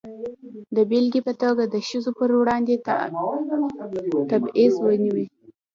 [0.75, 2.75] د بېلګې په توګه د ښځو پر وړاندې
[4.29, 5.15] تبعیض وینو.